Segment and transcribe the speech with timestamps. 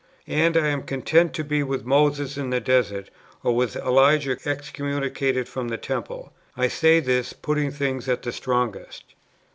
[0.25, 3.11] And I am content to be with Moses in the desert,
[3.43, 6.33] or with Elijah excommunicated from the Temple.
[6.57, 9.13] I say this, putting things at the strongest."